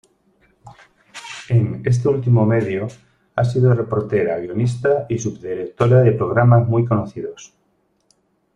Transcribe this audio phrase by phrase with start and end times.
[1.47, 2.87] En este último medio
[3.35, 7.53] ha sido reportera, guionista y subdirectora de programas muy conocidos.